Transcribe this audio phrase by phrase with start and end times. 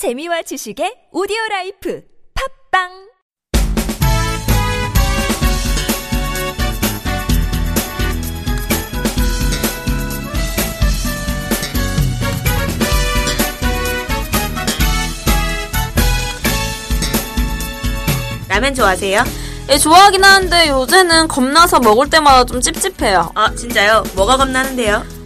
[0.00, 2.00] 재미와 지식의 오디오 life
[2.72, 2.88] 팟빵
[18.48, 19.22] 라면 좋아하세요?
[19.68, 23.32] 예, 좋아하긴 하는데 요새는 겁나서 먹을 때마다 좀 찝찝해요.
[23.34, 24.04] 아 진짜요?
[24.14, 25.19] 뭐가 겁나는데요?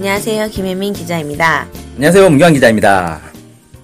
[0.00, 0.48] 안녕하세요.
[0.48, 1.68] 김혜민 기자입니다.
[1.96, 2.30] 안녕하세요.
[2.30, 3.20] 문경환 기자입니다.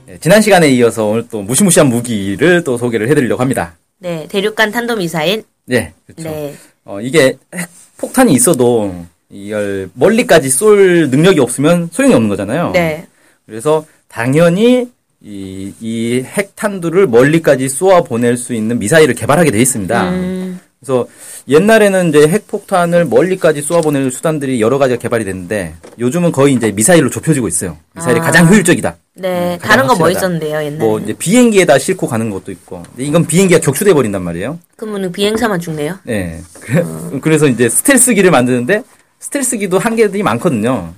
[0.06, 3.77] 네, 지난 시간에 이어서 오늘 또 무시무시한 무기를 또 소개를 해드리려고 합니다.
[3.99, 5.44] 네, 대륙간 탄도미사일.
[5.66, 6.31] 네, 그렇죠.
[6.31, 6.54] 네.
[6.87, 7.69] 어, 이게 핵
[7.99, 12.71] 폭탄이 있어도 이걸 멀리까지 쏠 능력이 없으면 소용이 없는 거잖아요.
[12.72, 13.06] 네.
[13.44, 14.88] 그래서 당연히
[15.21, 20.09] 이, 이 핵탄두를 멀리까지 쏘아 보낼 수 있는 미사일을 개발하게 돼 있습니다.
[20.09, 21.06] 음, 그래서
[21.48, 27.09] 옛날에는 이제 핵폭탄을 멀리까지 쏘아 보낼 수단들이 여러 가지가 개발이 됐는데 요즘은 거의 이제 미사일로
[27.10, 27.76] 좁혀지고 있어요.
[27.94, 28.25] 미사일이 아.
[28.25, 28.97] 가장 효율적이다.
[29.15, 29.54] 네.
[29.54, 30.19] 음, 가장 다른 거 뭐 확실하다.
[30.19, 30.76] 있었는데요, 옛날에?
[30.78, 32.82] 뭐 이제 비행기에다 싣고 가는 것도 있고.
[32.82, 34.59] 근데 이건 비행기가 격추돼 버린단 말이에요.
[34.76, 35.98] 그러면 비행사만 죽네요.
[36.04, 36.41] 네.
[36.60, 36.84] 그래,
[37.22, 38.82] 그래서 이제 스텔스기를 만드는데
[39.20, 40.92] 스텔스기도 한계들이 많거든요.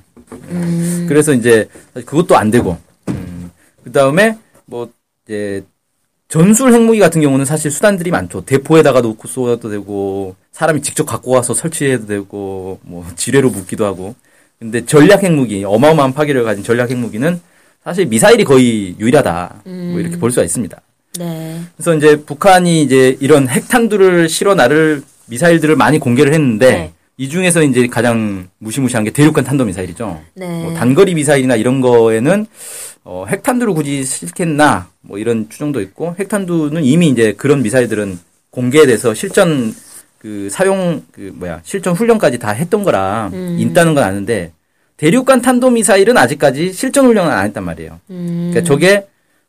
[1.08, 2.76] 그래서 이제 그것도 안 되고.
[3.08, 3.50] 음,
[3.84, 4.36] 그 다음에
[4.66, 4.88] 뭐
[5.24, 5.62] 이제
[6.28, 8.42] 전술 핵무기 같은 경우는 사실 수단들이 많죠.
[8.44, 14.14] 대포에다가 놓고 쏘아도 되고 사람이 직접 갖고 와서 설치해도 되고 뭐 지뢰로 묶기도 하고.
[14.58, 17.40] 근데 전략 핵무기 어마어마한 파괴력을 가진 전략 핵무기는
[17.82, 19.62] 사실 미사일이 거의 유일하다.
[19.64, 20.78] 뭐 이렇게 볼 수가 있습니다.
[21.18, 21.60] 네.
[21.76, 26.92] 그래서 이제 북한이 이제 이런 핵탄두를 실어 나를 미사일들을 많이 공개를 했는데 네.
[27.20, 30.22] 이 중에서 이제 가장 무시무시한 게 대륙간 탄도 미사일이죠.
[30.34, 30.62] 네.
[30.62, 32.46] 뭐 단거리 미사일이나 이런 거에는
[33.02, 38.18] 어, 핵탄두를 굳이 싫겠나 뭐 이런 추정도 있고 핵탄두는 이미 이제 그런 미사일들은
[38.50, 39.74] 공개돼서 실전
[40.18, 44.52] 그 사용 그 뭐야 실전 훈련까지 다 했던 거라 있다는 건 아는데
[44.96, 47.98] 대륙간 탄도 미사일은 아직까지 실전 훈련을 안 했단 말이에요.
[48.10, 49.06] 음, 그러니까 저게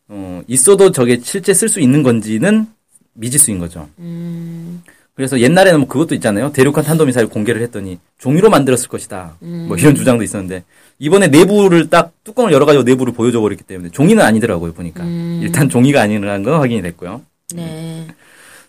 [0.07, 2.65] 어, 있어도 저게 실제 쓸 수 있는 건지는
[3.13, 3.88] 미지수인 거죠.
[4.00, 4.81] 음,
[5.19, 6.54] 그래서 옛날에는 뭐 그것도 있잖아요.
[6.54, 9.36] 대륙간 탄도미사일 공개를 했더니 종이로 만들었을 것이다.
[9.42, 10.63] 뭐 이런 주장도 있었는데
[10.98, 15.04] 이번에 내부를 딱 뚜껑을 열어가지고 내부를 보여줘 버렸기 때문에 종이는 아니더라고요 보니까
[15.42, 17.21] 일단 종이가 아니라는 건 확인이 됐고요.
[17.54, 18.07] 네.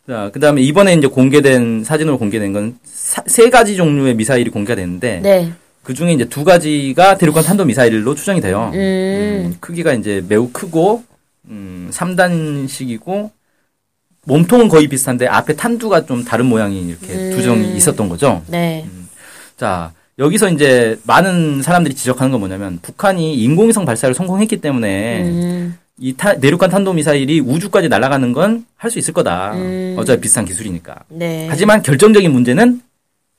[0.09, 5.53] 자 그다음에 이번에 이제 공개된 사진으로 공개된 건 세 가지 종류의 미사일이 공개가 됐는데 네.
[5.85, 8.73] 그 중에 이제 두 가지가 대륙간 탄도 미사일로 추정이 돼요.
[8.75, 8.77] 음.
[8.77, 11.05] 음, 크기가 이제 매우 크고
[11.49, 13.31] 음, 3단식이고
[14.27, 17.31] 몸통은 거의 비슷한데 앞에 탄두가 좀 다른 모양이 이렇게 음.
[17.37, 18.43] 두 점이 있었던 거죠.
[18.49, 18.87] 네.
[19.57, 25.79] 자, 여기서 이제 많은 사람들이 지적하는 건 뭐냐면 북한이 인공위성 발사를 성공했기 때문에 음.
[25.99, 29.53] 이 타- 내륙간 탄도 미사일이 우주까지 날아가는 건 할 수 있을 거다.
[29.55, 29.95] 음.
[29.99, 30.97] 어차피 비슷한 기술이니까.
[31.09, 31.47] 네.
[31.51, 32.81] 하지만 결정적인 문제는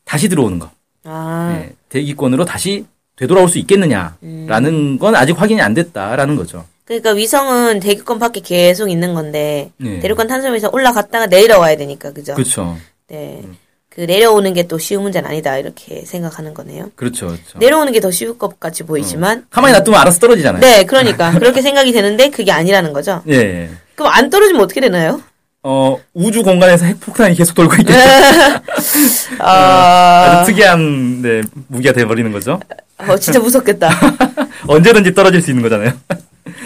[0.05, 0.69] 다시 들어오는 거.
[1.03, 1.57] 아.
[1.59, 2.85] 네, 대기권으로 다시
[3.15, 6.65] 되돌아올 수 있겠느냐라는 건 아직 확인이 안 됐다라는 거죠.
[6.91, 10.01] 그러니까 위성은 대기권 밖에 계속 있는 건데 네.
[10.01, 12.33] 대륙간 탄소에서 올라갔다가 내려와야 되니까 그죠?
[12.35, 12.75] 그렇죠.
[13.07, 13.41] 네.
[13.89, 16.91] 그 내려오는 게 또 쉬운 문제는 아니다 이렇게 생각하는 거네요.
[16.97, 17.27] 그렇죠.
[17.27, 17.59] 그렇죠.
[17.59, 20.59] 내려오는 게 더 쉬울 것 같이 보이지만 가만히 놔두면 알아서 떨어지잖아요.
[20.59, 23.21] 네, 그러니까 그렇게 생각이 되는데 그게 아니라는 거죠.
[23.29, 23.69] 예, 예.
[23.95, 25.21] 그럼 안 떨어지면 어떻게 되나요?
[25.63, 27.99] 어, 우주 공간에서 핵폭탄이 계속 돌고 있겠죠.
[29.39, 32.59] 아, 아주 특이한 네, 무기가 돼버리는 거죠.
[32.97, 33.89] 어, 진짜 무섭겠다.
[34.67, 35.93] 언제든지 떨어질 수 있는 거잖아요.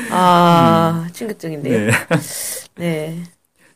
[0.09, 1.87] 아, 충격적인데요.
[1.87, 1.91] 네.
[2.77, 3.17] 네.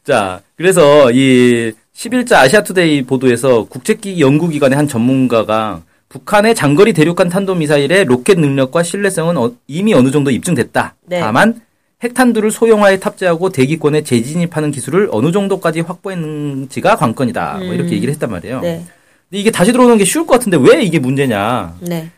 [0.03, 8.39] 자, 그래서 이 11자 아시아투데이 보도에서 국제기 연구기관의 한 전문가가 북한의 장거리 대륙간 탄도미사일의 로켓
[8.39, 10.95] 능력과 신뢰성은 어- 이미 어느 정도 입증됐다.
[11.05, 11.19] 네.
[11.19, 11.61] 다만
[12.01, 17.57] 핵탄두를 소형화에 탑재하고 대기권에 재진입하는 기술을 어느 정도까지 확보했는지가 관건이다.
[17.57, 18.61] 뭐 이렇게 얘기를 했단 말이에요.
[18.61, 18.85] 네.
[19.29, 21.75] 근데 이게 다시 들어오는 게 쉬울 것 같은데 왜 이게 문제냐?
[21.81, 22.09] 네.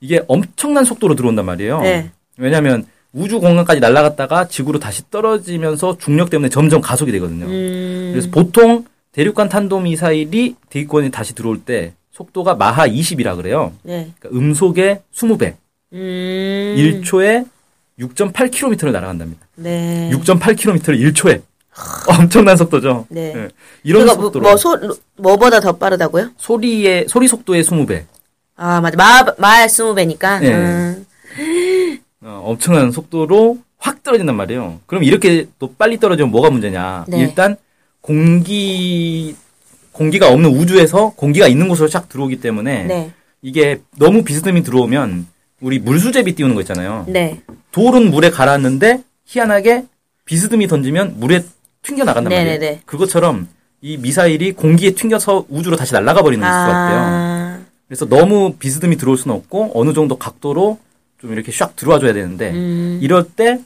[0.00, 1.80] 이게 엄청난 속도로 들어온단 말이에요.
[1.80, 2.10] 네.
[2.36, 7.46] 왜냐하면 우주 공간까지 날아갔다가 지구로 다시 떨어지면서 중력 때문에 점점 가속이 되거든요.
[7.46, 13.72] 음, 그래서 보통 대륙간 탄도 미사일이 대기권에 다시 들어올 때 속도가 마하 20이라 그래요.
[13.82, 14.12] 네.
[14.18, 15.54] 그러니까 음속의 20배,
[15.92, 17.46] 음, 1초에
[17.98, 19.46] 6.8km를 날아간답니다.
[19.56, 20.10] 네.
[20.12, 21.42] 6.8km를 1초에.
[22.08, 23.06] 엄청난 속도죠.
[23.08, 23.32] 네.
[23.36, 23.48] 예.
[23.84, 26.30] 이런 그거 뭐, 속도로 뭐, 소, 뭐보다 더 빠르다고요?
[26.36, 28.04] 소리의 소리 속도의 20배.
[28.56, 28.96] 아, 맞아.
[28.96, 30.40] 마, 말 20배니까.
[30.40, 30.54] 네.
[30.54, 31.06] 음,
[32.22, 34.80] 어, 엄청난 속도로 확 떨어진단 말이에요.
[34.86, 37.06] 그럼 이렇게 또 빨리 떨어지면 뭐가 문제냐?
[37.08, 37.20] 네.
[37.20, 37.56] 일단
[38.00, 39.34] 공기
[39.92, 43.12] 공기가 없는 우주에서 공기가 있는 곳으로 쫙 들어오기 때문에 네.
[43.42, 45.26] 이게 너무 비스듬히 들어오면
[45.60, 47.06] 우리 물수제비 띄우는 거 있잖아요.
[47.08, 47.40] 네.
[47.72, 49.86] 돌은 물에 가라앉는데 희한하게
[50.24, 51.42] 비스듬히 던지면 물에
[51.82, 52.44] 튕겨 나간단 말이에요.
[52.44, 52.80] 네네네.
[52.84, 53.48] 그것처럼
[53.80, 56.98] 이 미사일이 공기에 튕겨서 우주로 다시 날아가 버리는 수가 있대요.
[57.02, 60.78] 아, 그래서 너무 비스듬히 들어올 수는 없고 어느 정도 각도로
[61.20, 63.60] 좀 이렇게 샥 들어와 줘야 되는데 음, 이럴 때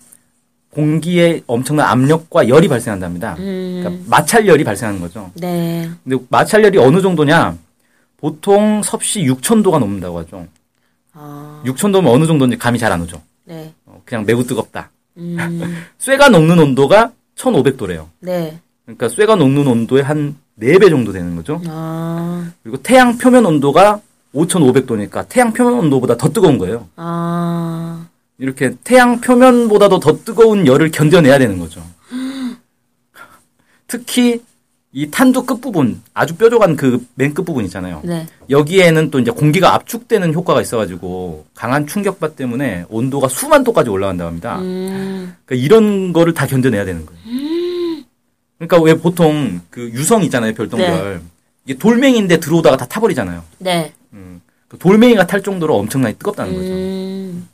[0.71, 3.37] 공기에 엄청난 압력과 열이 발생한답니다.
[3.39, 5.31] 음, 그러니까 마찰열이 발생하는 거죠.
[5.35, 5.89] 네.
[6.03, 7.57] 근데 마찰열이 어느 정도냐?
[8.17, 10.47] 보통 섭씨 6,000도가 넘는다고 하죠.
[11.13, 13.23] 아, 6,000도면 어느 정도인지 감이 잘 안 오죠.
[13.45, 13.73] 네.
[13.87, 14.91] 어, 그냥 매우 뜨겁다.
[15.19, 15.37] 음,
[15.99, 18.07] 쇠가 녹는 온도가 1,500도래요.
[18.19, 18.59] 네.
[18.85, 21.61] 그러니까 쇠가 녹는 온도의 한 4배 정도 되는 거죠.
[21.69, 24.01] 아, 그리고 태양 표면 온도가
[24.35, 26.89] 5,500도니까 태양 표면 온도보다 더 뜨거운 거예요.
[26.97, 28.07] 아,
[28.39, 31.83] 이렇게 태양 표면보다도 더 뜨거운 열을 견뎌내야 되는 거죠.
[33.87, 34.43] 특히
[34.97, 38.01] 이 탄두 끝부분, 아주 뾰족한 그 맨 끝부분 있잖아요.
[38.05, 38.27] 네.
[38.49, 44.59] 여기에는 또 이제 공기가 압축되는 효과가 있어가지고 강한 충격파 때문에 온도가 수만 도까지 올라간다고 합니다.
[44.61, 47.21] 음, 그러니까 이런 거를 다 견뎌내야 되는 거예요.
[48.59, 51.21] 그러니까 왜 보통 그 유성 있잖아요, 별똥별.
[51.67, 53.43] 이게 돌멩이인데 들어오다가 다 타버리잖아요.
[53.59, 53.93] 네.
[54.69, 56.69] 그 돌멩이가 탈 정도로 엄청나게 뜨겁다는 거죠.
[56.69, 57.49] 음,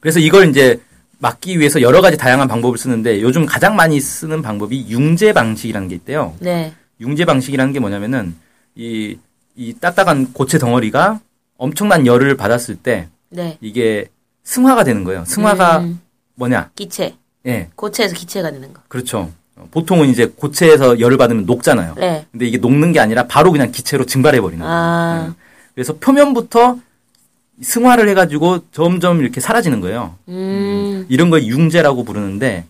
[0.00, 0.80] 그래서 이걸 이제
[1.18, 5.94] 막기 위해서 여러 가지 다양한 방법을 쓰는데 요즘 가장 많이 쓰는 방법이 융제 방식이라는 게
[5.96, 6.36] 있대요.
[6.40, 6.72] 네.
[7.00, 8.36] 융제 방식이라는 게 뭐냐면은
[8.74, 9.18] 이,
[9.56, 11.20] 이 딱딱한 고체 덩어리가
[11.56, 13.58] 엄청난 열을 받았을 때 네.
[13.60, 14.06] 이게
[14.44, 15.24] 승화가 되는 거예요.
[15.24, 16.00] 승화가 음,
[16.36, 16.70] 뭐냐?
[16.76, 17.16] 기체.
[17.46, 18.80] 예, 고체에서 기체가 되는 거.
[18.88, 19.32] 그렇죠.
[19.58, 21.94] 어, 보통은 이제 고체에서 열을 받으면 녹잖아요.
[21.96, 22.26] 네.
[22.30, 24.74] 근데 이게 녹는 게 아니라 바로 그냥 기체로 증발해 버리는 거예요.
[24.74, 25.34] 아,
[25.74, 26.78] 그래서 표면부터
[27.60, 30.14] 승화를 해가지고 점점 이렇게 사라지는 거예요.
[30.28, 32.64] 음, 이런 걸 융제라고 부르는데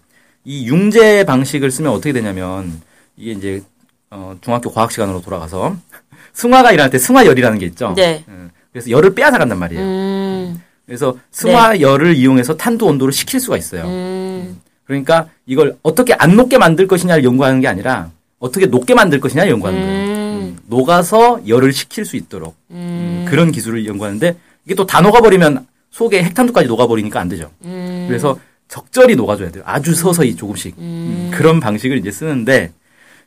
[0.44, 2.80] 이 융제 방식을 쓰면 어떻게 되냐면
[3.16, 3.62] 이게 이제
[4.10, 5.76] 어, 중학교 과학 시간으로 돌아가서
[6.32, 7.92] 승화가 일어날 때 승화열이라는 게 있죠.
[7.94, 8.24] 네.
[8.28, 9.82] 음, 그래서 열을 빼앗아 간단 말이에요.
[9.82, 13.84] 음, 그래서 승화열을 이용해서 탄두 온도를 식힐 수가 있어요.
[13.84, 19.52] 음, 그러니까 이걸 어떻게 안 녹게 만들 것이냐를 연구하는 게 아니라 어떻게 녹게 만들 것이냐를
[19.52, 20.08] 연구하는 거예요.
[20.08, 26.22] 음, 녹아서 열을 식힐 수 있도록 음, 그런 기술을 연구하는데 이게 또 다 녹아버리면 속에
[26.24, 27.50] 핵탄두까지 녹아버리니까 안 되죠.
[27.64, 29.62] 음, 그래서 적절히 녹아줘야 돼요.
[29.66, 30.74] 아주 서서히 조금씩.
[30.78, 32.72] 음, 그런 방식을 이제 쓰는데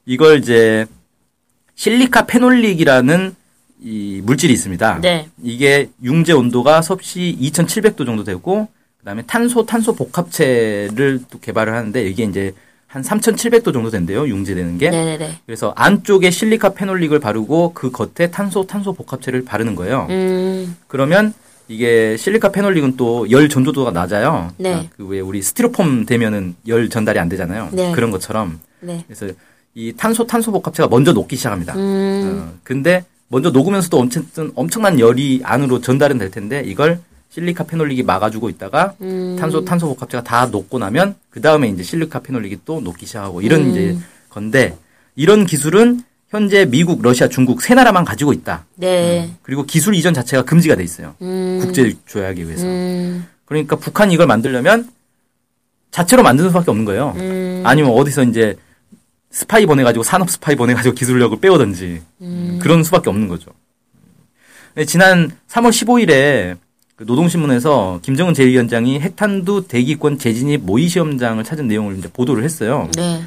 [0.07, 0.87] 이걸 이제
[1.75, 3.35] 실리카 페놀릭이라는
[3.83, 4.99] 이 물질이 있습니다.
[5.01, 5.27] 네.
[5.43, 8.67] 이게 융제 온도가 섭씨 2,700도 정도 되고
[9.01, 12.53] 그다음에 탄소 탄소 복합체를 또 개발을 하는데 이게 이제
[12.87, 14.27] 한 3,700도 정도 된대요.
[14.27, 14.89] 융제되는 게.
[14.89, 15.39] 네네네.
[15.45, 20.07] 그래서 안쪽에 실리카 페놀릭을 바르고 그 겉에 탄소 탄소 복합체를 바르는 거예요.
[20.09, 21.33] 음, 그러면
[21.67, 24.51] 이게 실리카 페놀릭은 또 열 전도도가 낮아요.
[24.57, 24.89] 네.
[24.97, 27.69] 그왜 우리 스티로폼 되면은 열 전달이 안 되잖아요.
[27.71, 27.91] 네.
[27.93, 29.03] 그런 것처럼 네.
[29.07, 29.27] 그래서
[29.73, 31.73] 이 탄소 탄소 복합체가 먼저 녹기 시작합니다.
[31.75, 36.99] 음, 어, 근데 먼저 녹으면서도 어쨌든 엄청난 열이 안으로 전달은 될 텐데 이걸
[37.31, 39.37] 실리카 phenolic이 막아주고 있다가 음.
[39.39, 43.61] 탄소 탄소 복합체가 다 녹고 나면 그 다음에 이제 실리카 phenolic이 또 녹기 시작하고 이런
[43.61, 43.69] 음.
[43.71, 43.97] 이제
[44.29, 44.77] 건데
[45.15, 48.65] 이런 기술은 현재 미국, 러시아, 중국 세 나라만 가지고 있다.
[48.75, 49.33] 네.
[49.41, 51.13] 그리고 기술 이전 자체가 금지가 돼 있어요.
[51.21, 52.65] 음, 국제 조약에 의해서.
[52.65, 54.89] 음, 그러니까 북한이 이걸 만들려면
[55.91, 57.13] 자체로 만드는 수밖에 없는 거예요.
[57.17, 58.55] 음, 아니면 어디서 이제
[59.29, 62.59] 스파이 보내가지고 산업 스파이 보내가지고 기술력을 빼오든지 음.
[62.61, 63.51] 그런 수밖에 없는 거죠.
[64.87, 66.70] 지난 3월 15일에 그
[67.05, 72.89] 노동신문에서 김정은 제1위원장이 핵탄두 대기권 재진입 모의 시험장을 찾은 내용을 이제 보도를 했어요.
[72.95, 73.21] 네.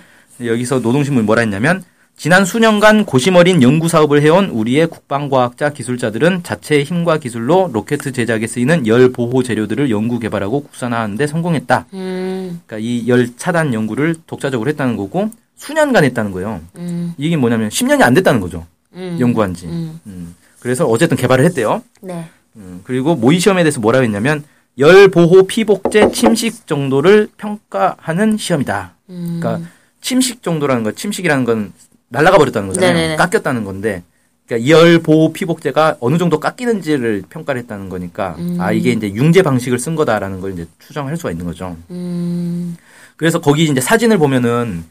[0.45, 1.83] 여기서 노동신문이 뭐라 했냐면
[2.17, 8.47] 지난 수년간 고심 어린 연구 사업을 해온 우리의 국방과학자 기술자들은 자체의 힘과 기술로 로켓 제작에
[8.47, 11.87] 쓰이는 열 보호 재료들을 연구 개발하고 국산화하는데 성공했다.
[11.95, 16.61] 음, 그러니까 이 열 차단 연구를 독자적으로 했다는 거고 수년간 했다는 거예요.
[16.77, 18.65] 음, 이게 뭐냐면 10년이 안 됐다는 거죠.
[18.95, 19.17] 음.
[19.21, 19.67] 연구한 지.
[19.67, 20.35] 음, 음.
[20.61, 21.83] 그래서 어쨌든 개발을 했대요.
[22.01, 22.29] 네.
[22.57, 24.45] 음, 그리고 모의 시험에 대해서 뭐라고 했냐면
[24.79, 28.95] 열 보호 피복제 침식 정도를 평가하는 시험이다.
[29.11, 29.69] 음, 그러니까
[30.01, 31.73] 침식 정도라는 거, 침식이라는 건
[32.09, 32.93] 날아가 버렸다는 거잖아요.
[32.93, 33.17] 네네네.
[33.17, 34.03] 깎였다는 건데,
[34.47, 38.57] 그러니까 열 보호 피복제가 어느 정도 깎이는지를 평가를 했다는 거니까, 음.
[38.61, 41.77] 아 이게 이제 융제 방식을 쓴 거다라는 걸 이제 추정할 수가 있는 거죠.
[41.91, 42.77] 음,
[43.17, 44.85] 그래서 거기 이제 사진을 보면은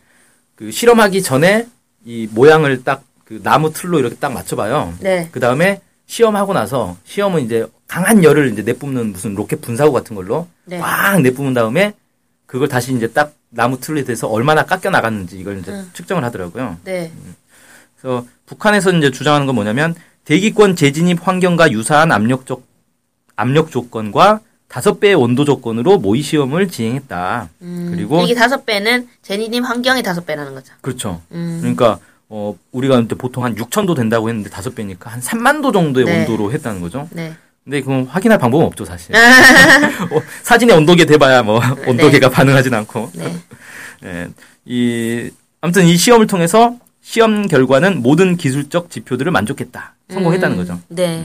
[0.55, 1.67] 그 실험하기 전에
[2.05, 4.93] 이 모양을 딱 그 나무 틀로 이렇게 딱 맞춰봐요.
[4.99, 5.29] 네.
[5.31, 5.81] 그 다음에
[6.13, 10.77] 시험하고 나서 시험은 이제 강한 열을 이제 내뿜는 무슨 로켓 분사구 같은 걸로 네.
[10.77, 11.93] 꽉 내뿜은 다음에
[12.45, 15.89] 그걸 다시 이제 딱 나무 틀에 대해서 얼마나 깎여 나갔는지 이걸 이제 음.
[15.93, 16.77] 측정을 하더라고요.
[16.83, 17.11] 네.
[17.99, 22.61] 그래서 북한에서 이제 주장하는 건 뭐냐면 대기권 재진입 환경과 유사한 압력 조,
[23.35, 27.49] 압력 조건과 다섯 배의 온도 조건으로 모의 시험을 진행했다.
[27.63, 30.73] 음, 그리고 이게 다섯 배는 제니님 환경의 다섯 배라는 거죠.
[30.81, 31.21] 그렇죠.
[31.31, 31.99] 음, 그러니까
[32.35, 36.07] 어 우리가 이제 보통 한 6천 도 된다고 했는데 다섯 배니까 한 3만 도 정도의
[36.07, 36.19] 네.
[36.21, 37.07] 온도로 했다는 거죠.
[37.11, 37.35] 네.
[37.63, 39.13] 근데 그건 확인할 방법은 없죠, 사실.
[39.15, 43.11] 어, 사진에 온도계 대봐야 뭐 온도계가 반응하진 않고.
[43.13, 43.37] 네.
[44.05, 44.27] 예,
[44.65, 45.29] 이
[45.61, 49.93] 아무튼 이 시험을 통해서 시험 결과는 모든 기술적 지표들을 만족했다.
[50.09, 50.79] 성공했다는 음, 거죠.
[50.87, 51.23] 네.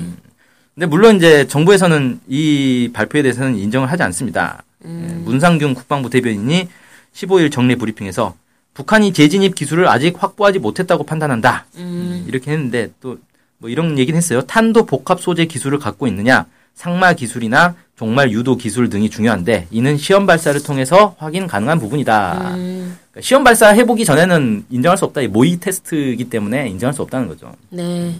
[0.74, 4.62] 근데 물론 이제 정부에서는 이 발표에 대해서는 인정을 하지 않습니다.
[4.84, 6.68] 예, 문상균 국방부 대변인이
[7.14, 8.34] 15일 정례 브리핑에서
[8.78, 11.66] 북한이 재진입 기술을 아직 확보하지 못했다고 판단한다.
[11.78, 13.18] 음, 이렇게 했는데 또
[13.60, 14.42] 뭐 이런 얘기는 했어요.
[14.42, 20.26] 탄도 복합 소재 기술을 갖고 있느냐, 상마 기술이나 종말 유도 기술 등이 중요한데 이는 시험
[20.26, 22.54] 발사를 통해서 확인 가능한 부분이다.
[22.54, 25.22] 음, 그러니까 시험 발사 해보기 전에는 인정할 수 없다.
[25.22, 27.52] 이 모의 테스트이기 때문에 인정할 수 없다는 거죠.
[27.70, 28.14] 네.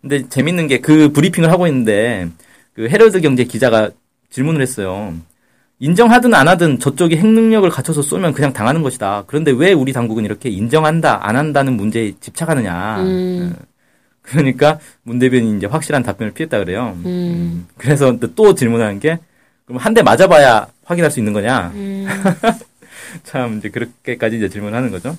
[0.00, 2.28] 근데 재밌는 게 그 브리핑을 하고 있는데
[2.74, 3.90] 그 헤럴드 경제 기자가
[4.30, 5.14] 질문을 했어요.
[5.80, 9.24] 인정하든 안 하든 저쪽이 핵 능력을 갖춰서 쏘면 그냥 당하는 것이다.
[9.26, 13.00] 그런데 왜 우리 당국은 이렇게 인정한다, 안 한다는 문제에 집착하느냐.
[13.00, 13.54] 음.
[13.58, 13.64] 어.
[14.22, 16.96] 그러니까 문 대변인이 이제 확실한 답변을 피했다 그래요.
[17.04, 19.18] 음, 그래서 또- 또 질문하는 게
[19.64, 21.72] 그럼 한 대 맞아봐야 확인할 수 있는 거냐?
[21.74, 22.06] 음,
[23.24, 25.16] 참 이제 그렇게까지 이제 질문하는 거죠.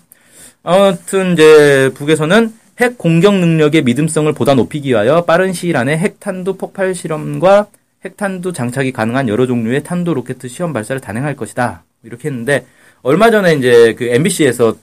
[0.63, 6.94] 아무튼 이제 북에서는 핵 공격 능력의 믿음성을 보다 높이기 위하여 빠른 시일 안에 핵탄두 폭발
[6.96, 7.68] 실험과
[8.03, 11.84] 핵탄두 장착이 가능한 여러 종류의 탄도 로켓 시험 발사를 단행할 것이다.
[12.03, 12.65] 이렇게 했는데
[13.03, 14.75] 얼마 전에 이제 그 MBC에서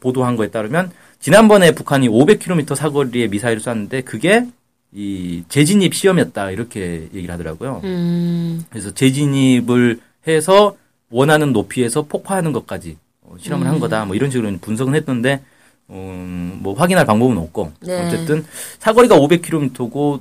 [0.00, 0.90] 보도한 거에 따르면
[1.20, 4.46] 지난번에 북한이 500km 사거리의 미사일을 쐈는데 그게
[4.92, 7.80] 이 재진입 시험이었다 이렇게 얘기를 하더라고요.
[7.84, 10.76] 음, 그래서 재진입을 해서
[11.10, 14.04] 원하는 높이에서 폭파하는 것까지 어, 실험을 한 거다.
[14.04, 15.40] 뭐 이런 식으로 분석은 했던데,
[15.90, 17.72] 음, 뭐 확인할 방법은 없고.
[17.80, 18.06] 네.
[18.06, 18.44] 어쨌든
[18.78, 20.20] 사거리가 500km고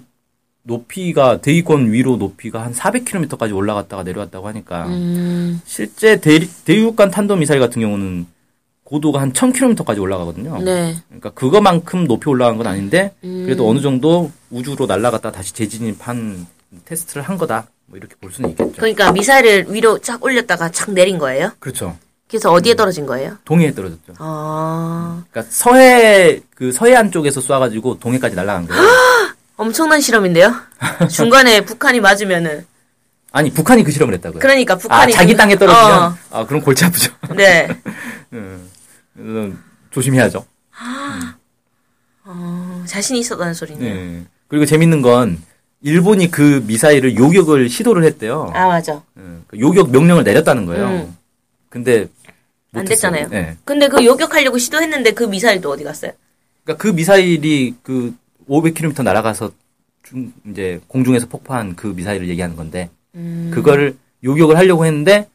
[0.64, 7.60] 높이가 대기권 위로 높이가 한 400km까지 올라갔다가 내려왔다고 하니까 음, 실제 대, 대륙간 탄도 미사일
[7.60, 8.26] 같은 경우는
[8.86, 10.62] 고도가 한 1000km까지 올라가거든요.
[10.62, 10.96] 네.
[11.08, 13.44] 그러니까 그거만큼 높이 올라간 건 아닌데 음.
[13.46, 16.48] 그래도 어느 정도 우주로 날아갔다 다시 재진입한
[16.86, 17.68] 테스트를 한 거다.
[17.86, 18.74] 뭐 이렇게 볼 수는 있겠죠.
[18.78, 21.52] 그러니까 미사일을 위로 쫙 올렸다가 착 내린 거예요?
[21.60, 21.98] 그렇죠.
[22.30, 23.38] 그래서 어디에 떨어진 거예요?
[23.46, 24.14] 동해에 떨어졌죠.
[24.18, 28.82] 아, 그러니까 서해 그 서해안 쪽에서 쏴 가지고 동해까지 날아간 거예요.
[29.64, 30.54] 엄청난 실험인데요?
[31.10, 32.66] 중간에 북한이 맞으면은.
[33.32, 34.40] 아니 북한이 그 실험을 했다고요.
[34.40, 35.14] 그러니까 아 북한이.
[35.14, 37.14] 자기 그- 땅에 떨어지면 어, 아 그럼 골치 아프죠.
[37.36, 37.68] 네.
[38.34, 40.46] 음, 조심해야죠.
[42.26, 43.94] 어, 자신이 있었다는 소리네요.
[43.94, 44.24] 네.
[44.48, 45.42] 그리고 재밌는 건
[45.82, 48.52] 일본이 그 미사일을 요격을 시도를 했대요.
[48.54, 49.02] 아 맞아.
[49.18, 50.88] 예, 그 요격 명령을 내렸다는 거예요.
[50.88, 51.18] 음.
[51.70, 52.08] 근데
[52.74, 52.86] 안.
[52.86, 53.30] 됐잖아요.
[53.34, 53.58] 예.
[53.64, 56.12] 근데 그 요격하려고 시도했는데 그 미사일도 어디 갔어요?
[56.64, 58.14] 그러니까 그 미사일이 그
[58.50, 59.52] 500km 날아가서
[60.04, 63.52] 중 이제 공중에서 폭파한 그 미사일을 얘기하는 건데 음.
[63.54, 65.28] 그거를 요격을 하려고 했는데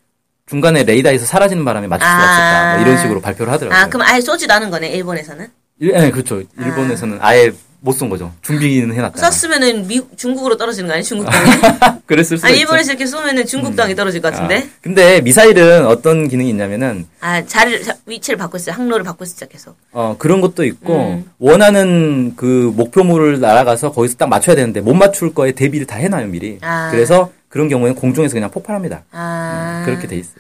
[0.46, 2.24] 중간에 레이더에서 사라지는 바람에 맞출 수가 아.
[2.24, 2.72] 없었다.
[2.74, 3.78] 뭐 이런 식으로 발표를 하더라고요.
[3.78, 5.48] 아 그럼 아예 쏘지도 않은 거네 일본에서는.
[5.80, 6.42] 일, 네, 그렇죠.
[6.58, 7.36] 일본에서는 아.
[7.36, 8.32] 예 못쏜 거죠.
[8.42, 9.30] 준비는 해놨다.
[9.30, 11.04] 쐈으면은 미 중국으로 떨어지는 거 아니에요?
[11.04, 11.99] 중국 땅에?
[12.06, 12.62] 그랬을 수도 아니 있죠.
[12.62, 14.58] 일본에서 이렇게 쏘면은 중국 땅에 떨어질 것 같은데.
[14.66, 18.75] 아, 근데 미사일은 어떤 기능이 있냐면은 아 자리를 자- 위치를 바꿔 있어요.
[18.75, 19.76] 항로를 있어 계속.
[19.92, 21.30] 어, 그런 것도 있고, 음.
[21.38, 26.58] 원하는 그 목표물을 날아가서 거기서 딱 맞춰야 되는데, 못 맞출 거에 대비를 다 해놔요, 미리.
[26.62, 26.88] 아.
[26.90, 29.04] 그래서 그런 경우에는 공중에서 그냥 폭발합니다.
[29.12, 30.35] 아 그렇게 돼 있어요.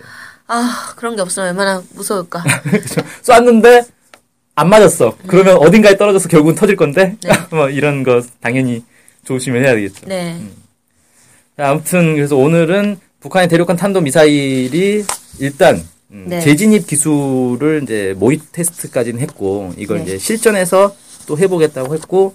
[0.48, 2.42] 아 그런 게 없으면 얼마나 무서울까.
[3.22, 3.82] 쐈는데,
[4.58, 5.16] 안 맞았어.
[5.28, 7.30] 그러면 어딘가에 떨어져서 결국은 터질 건데, 네.
[7.54, 8.82] 뭐 이런 거 당연히
[9.24, 10.06] 조심을 해야 되겠죠.
[10.08, 10.36] 네.
[11.56, 15.04] 자, 아무튼, 그래서 오늘은 북한의 대륙간 탄도 미사일이
[15.38, 16.40] 일단, 음, 네.
[16.40, 20.02] 재진입 기술을 이제 모의 테스트까지는 했고, 이걸 네.
[20.02, 20.92] 이제 실전에서
[21.28, 22.34] 또 해보겠다고 했고,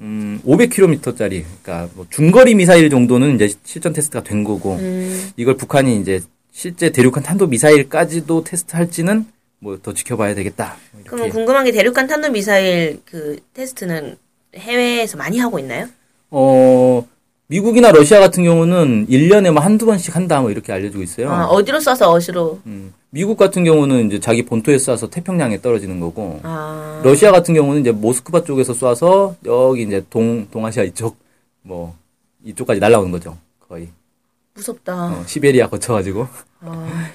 [0.00, 6.00] 음, 500km짜리, 그러니까 뭐 중거리 미사일 정도는 이제 실전 테스트가 된 거고, 음, 이걸 북한이
[6.00, 9.26] 이제 실제 대륙간 탄도 미사일까지도 테스트할지는
[9.62, 10.76] 뭐 더 지켜봐야 되겠다.
[10.94, 11.08] 이렇게.
[11.08, 14.16] 그럼 궁금한 게 대륙간 탄도 미사일 그 테스트는
[14.56, 15.86] 해외에서 많이 하고 있나요?
[16.30, 17.06] 어,
[17.46, 21.30] 미국이나 러시아 같은 경우는 1년에 뭐 한두 번씩 한다 뭐 이렇게 알려주고 있어요.
[21.30, 22.60] 아, 어디로 쏴서 어디로?
[22.66, 27.82] 음, 미국 같은 경우는 이제 자기 본토에 쏴서 태평양에 떨어지는 거고, 아, 러시아 같은 경우는
[27.82, 31.16] 이제 모스크바 쪽에서 쏴서 여기 이제 동, 동아시아 이쪽,
[31.62, 31.94] 뭐,
[32.44, 33.38] 이쪽까지 날아오는 거죠.
[33.60, 33.88] 거의.
[34.54, 35.12] 무섭다.
[35.20, 36.26] 어, 시베리아 거쳐가지고.
[36.62, 37.10] 아,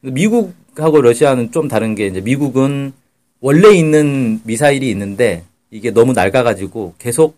[0.00, 2.92] 미국 하고 러시아는 좀 다른 게 이제 미국은
[3.40, 7.36] 원래 있는 미사일이 있는데 이게 너무 낡아가지고 계속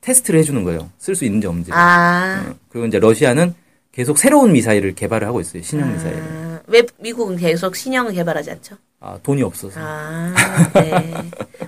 [0.00, 0.90] 테스트를 해주는 거예요.
[0.98, 1.70] 쓸 수 있는지 없는지.
[1.72, 3.54] 아, 어, 그리고 이제 러시아는
[3.92, 5.62] 계속 새로운 미사일을 개발을 하고 있어요.
[5.62, 6.14] 신형 미사일.
[6.16, 8.76] 아, 왜 미국은 계속 신형을 개발하지 않죠?
[9.00, 9.80] 아, 돈이 없어서.
[9.82, 10.34] 아,
[10.74, 11.14] 네.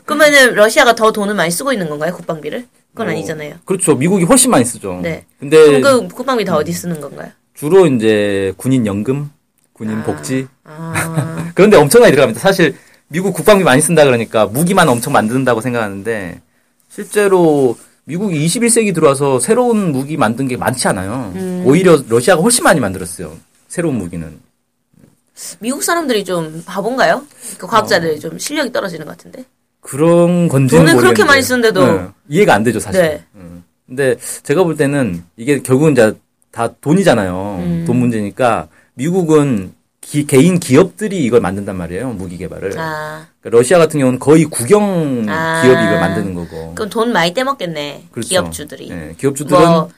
[0.04, 2.14] 그러면은 러시아가 더 돈을 많이 쓰고 있는 건가요?
[2.14, 2.66] 국방비를?
[2.92, 3.56] 그건 어, 아니잖아요.
[3.64, 3.94] 그렇죠.
[3.96, 5.00] 미국이 훨씬 많이 쓰죠.
[5.02, 5.24] 네.
[5.40, 7.30] 근데 그 국방비 다 어디 쓰는 건가요?
[7.54, 9.30] 주로 이제 군인 연금,
[9.82, 12.40] 군인 복지 아, 그런데 엄청나게 들어갑니다.
[12.40, 12.76] 사실
[13.08, 16.40] 미국 국방비 많이 쓴다 그러니까 무기만 엄청 만든다고 생각하는데
[16.88, 21.32] 실제로 미국이 21세기 들어와서 새로운 무기 만든 게 많지 않아요.
[21.34, 21.64] 음.
[21.66, 23.36] 오히려 러시아가 훨씬 많이 만들었어요.
[23.68, 24.38] 새로운 무기는.
[25.58, 27.24] 미국 사람들이 좀 바본가요?
[27.58, 29.44] 그 과학자들이 좀 실력이 떨어지는 것 같은데.
[29.80, 32.10] 그런 건지 돈을 그렇게 많이 쓰는데도.
[32.28, 33.00] 이해가 안 되죠 사실.
[33.00, 33.24] 네.
[33.34, 33.64] 음.
[33.86, 36.14] 근데 제가 볼 때는 이게 결국은 이제
[36.52, 37.56] 다 돈이잖아요.
[37.60, 37.84] 음.
[37.86, 38.68] 돈 문제니까
[39.06, 42.78] 미국은 기- 개인 기업들이 이걸 만든단 말이에요 무기 개발을.
[42.78, 45.62] 아, 그러니까 러시아 같은 경우는 거의 국영 아.
[45.62, 46.74] 기업이 이걸 만드는 거고.
[46.76, 48.04] 그럼 돈 많이 떼먹겠네.
[48.12, 48.28] 그렇죠.
[48.28, 48.88] 기업주들이.
[48.90, 49.90] 네, 기업주들은 뭐,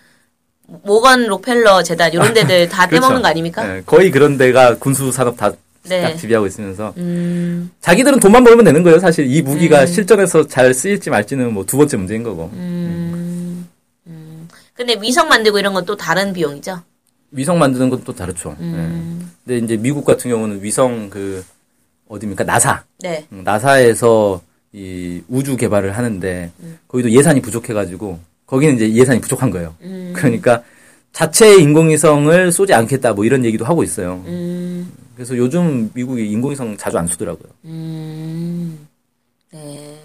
[0.84, 3.02] 모건 로펠러 재단 이런 데들 다 그렇죠.
[3.02, 3.66] 떼먹는 거 아닙니까?
[3.66, 5.52] 네, 거의 그런 데가 군수 산업 다
[5.86, 6.00] 네.
[6.00, 8.98] 딱 지배하고 있으면서 음, 자기들은 돈만 벌면 되는 거예요.
[8.98, 9.86] 사실 이 무기가 음.
[9.86, 12.48] 실전에서 잘 쓰일지 말지는 뭐 두 번째 문제인 거고.
[12.54, 13.68] 음,
[14.06, 14.48] 음.
[14.74, 16.80] 근데 위성 만들고 이런 건 또 다른 비용이죠?
[17.34, 18.56] 위성 만드는 건 또 다르죠.
[18.60, 19.54] 음, 네.
[19.58, 21.44] 근데 이제 미국 같은 경우는 위성 그
[22.08, 23.26] 어디입니까 나사 네.
[23.32, 24.40] 음, 나사에서
[24.72, 26.78] 이 우주 개발을 하는데 음.
[26.88, 29.74] 거기도 예산이 부족해가지고 거기는 이제 예산이 부족한 거예요.
[29.82, 30.62] 음, 그러니까
[31.12, 34.22] 자체 인공위성을 쏘지 않겠다 뭐 이런 얘기도 하고 있어요.
[34.26, 37.50] 음, 그래서 요즘 미국이 인공위성 자주 안 쏘더라고요.
[37.66, 38.86] 음,
[39.52, 40.00] 네.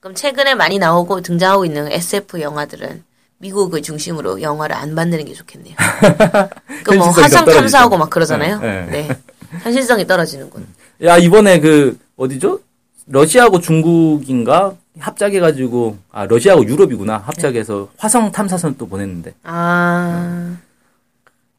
[0.00, 3.02] 그럼 최근에 많이 나오고 등장하고 있는 SF 영화들은
[3.38, 5.74] 미국을 중심으로 영화를 안 만드는 게 좋겠네요.
[6.84, 7.46] 그뭐 현실성이 화성.
[7.46, 8.58] 탐사하고 막 그러잖아요.
[8.60, 9.08] 네, 네.
[9.08, 9.18] 네.
[9.62, 10.66] 현실성이 떨어지는군.
[11.04, 12.60] 야 이번에 그 어디죠?
[13.06, 20.56] 러시아하고 중국인가 합작해가지고 아 러시아하고 유럽이구나 합작해서 화성 탐사선 또 보냈는데 아,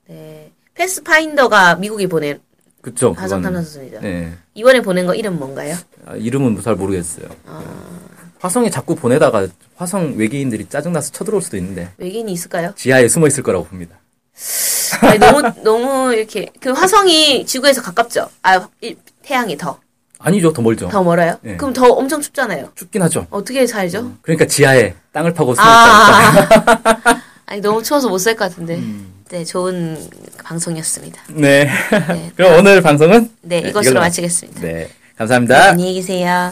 [0.07, 0.51] 네.
[0.75, 2.39] 패스파인더가 미국이 보낸
[2.81, 4.01] 그쵸 화성 탐사선이죠.
[4.01, 5.75] 네 이번에 보낸 거 이름 뭔가요?
[6.05, 7.27] 아, 이름은 잘 모르겠어요.
[8.39, 12.73] 화성에 자꾸 보내다가 화성 외계인들이 짜증나서 쳐들어올 수도 있는데 외계인이 있을까요?
[12.75, 13.97] 지하에 숨어 있을 거라고 봅니다.
[15.01, 18.29] 아니, 너무 너무 이렇게 그 화성이 지구에서 가깝죠.
[18.41, 19.79] 아 이- 태양이 더더
[20.19, 20.87] 아니죠 더 멀죠.
[21.03, 21.37] 멀어요?
[21.41, 21.57] 네.
[21.57, 22.71] 그럼 더 엄청 춥잖아요.
[22.75, 23.27] 춥긴 하죠.
[23.29, 24.13] 어떻게 살죠?
[24.21, 25.71] 그러니까 지하에 땅을 파고 숨어 있다.
[25.71, 28.75] 아, 아니 너무 추워서 못 살 것 같은데.
[28.75, 29.13] 음.
[29.29, 30.09] 네, 좋은
[30.43, 31.21] 방송이었습니다.
[31.29, 31.65] 네.
[31.65, 34.59] 네, 그럼 오늘 방송은 네, 네, 이것으로 마치겠습니다.
[34.61, 35.71] 네 네, 감사합니다.
[35.71, 36.51] 안녕히 계세요.